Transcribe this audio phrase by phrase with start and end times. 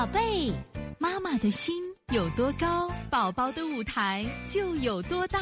[0.00, 0.54] 宝贝，
[0.98, 1.74] 妈妈的心
[2.10, 5.38] 有多高，宝宝的舞台就有多大。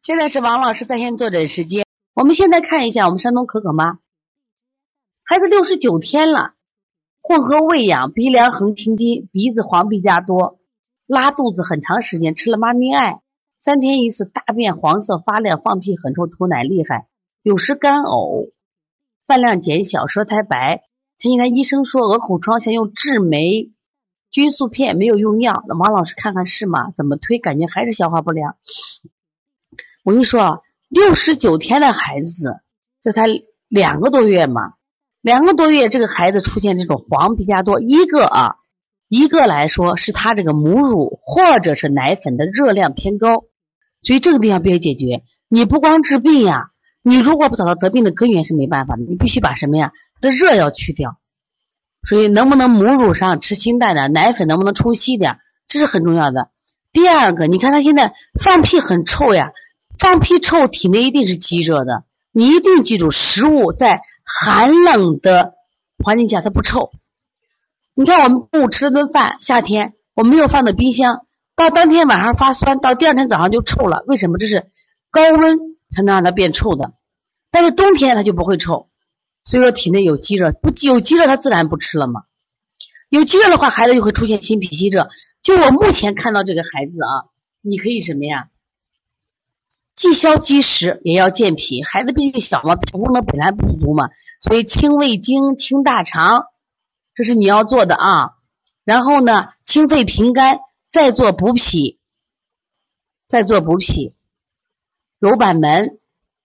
[0.00, 1.84] 现在是王老师在线坐诊时间。
[2.14, 3.98] 我们现在看一下我们山东可可妈，
[5.24, 6.54] 孩子六十九天了，
[7.20, 10.60] 混合喂养，鼻梁横青筋，鼻子黄皮加多，
[11.04, 13.22] 拉肚子很长时间，吃了妈咪爱，
[13.56, 17.08] 三天一次，大便黄色发亮，放屁很臭，吐奶厉害，
[17.42, 18.52] 有时干呕，
[19.26, 20.84] 饭量减小，舌苔白。
[21.20, 23.70] 前几天医生说鹅口疮想用治霉
[24.30, 25.62] 菌素片，没有用药。
[25.68, 26.92] 那王老师看看是吗？
[26.96, 27.38] 怎么推？
[27.38, 28.56] 感觉还是消化不良。
[30.02, 32.60] 我跟你说啊，六十九天的孩子，
[33.02, 33.26] 这才
[33.68, 34.72] 两个多月嘛，
[35.20, 38.54] 两个多月这个孩子出现这种黄皮加多，一个啊，
[39.06, 43.44] 一个来说是他这个母乳或者是奶粉的热量偏高，
[44.00, 45.22] 所以这个地方必须解决。
[45.48, 46.70] 你不光治病呀，
[47.02, 49.92] 你如果不找到得病的根源是没办法的，你必须把什么呀？
[50.22, 51.18] 的热要去掉，
[52.08, 56.50] 所以能不能母乳上吃清淡点，奶粉能不能冲稀点，这是很重要的。
[56.92, 59.52] 第二个，你看他现在放屁很臭呀，
[59.98, 62.04] 放屁臭，体内一定是积热的。
[62.32, 65.54] 你一定记住，食物在寒冷的
[66.02, 66.90] 环境下它不臭。
[67.94, 74.04] 你看我们中午吃了顿饭，夏天我没有放到冰箱，到当天晚上发酸，到第二天早上就臭了。
[74.06, 74.38] 为什么？
[74.38, 74.70] 这是
[75.10, 75.58] 高温
[75.90, 76.92] 才能让它变臭的，
[77.50, 78.89] 但是冬天它就不会臭。
[79.50, 82.22] 所以说体内有积热，不有积热，他自然不吃了嘛。
[83.08, 85.08] 有积热的话，孩子就会出现心脾积热。
[85.42, 87.26] 就我目前看到这个孩子啊，
[87.60, 88.48] 你可以什么呀？
[89.96, 91.82] 既消积食，也要健脾。
[91.82, 96.44] 孩子毕竟小嘛，脾功能本来不足嘛，所以清胃经、清大肠，
[97.12, 98.36] 这是你要做的啊。
[98.84, 101.98] 然后呢，清肺平肝，再做补脾，
[103.26, 104.14] 再做补脾，
[105.18, 105.98] 揉板门，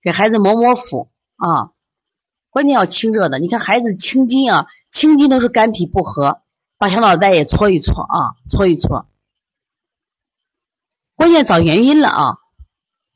[0.00, 1.75] 给孩子磨磨腹啊。
[2.56, 6.40] 关键要清热的，你看孩子青筋啊，青筋都是肝脾不和，
[6.78, 9.06] 把小脑袋也搓一搓啊，搓一搓。
[11.16, 12.38] 关键找原因了啊，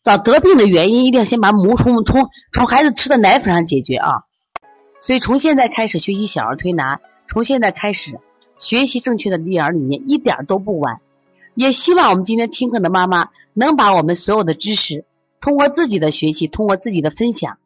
[0.02, 4.24] 找得病的原因，一定要先把母从从从孩子吃的奶粉上解决啊。
[5.00, 8.20] 所以从现在开始学习小儿推拿，从现在开始
[8.58, 11.00] 学习正确的育儿理念，一点都不晚。
[11.54, 15.06] 也希望我们今天听课的妈妈能把我们所有的知识，
[15.40, 17.56] 通过自己的学习，通过自己的分享。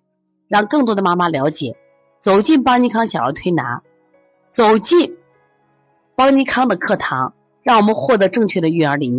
[0.55, 1.77] 让更多的妈妈了解，
[2.21, 3.83] 走进邦尼康小儿推拿，
[4.53, 5.17] 走进
[6.15, 7.35] 邦尼康的课堂，
[7.65, 9.13] 让我们获得正确的育儿理念。